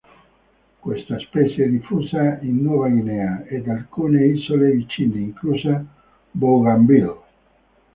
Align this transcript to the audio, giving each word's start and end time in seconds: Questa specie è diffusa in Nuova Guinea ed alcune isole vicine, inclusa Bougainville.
Questa 0.79 1.19
specie 1.19 1.63
è 1.65 1.67
diffusa 1.67 2.39
in 2.39 2.63
Nuova 2.63 2.89
Guinea 2.89 3.43
ed 3.45 3.67
alcune 3.67 4.25
isole 4.25 4.71
vicine, 4.71 5.19
inclusa 5.19 5.85
Bougainville. 6.31 7.19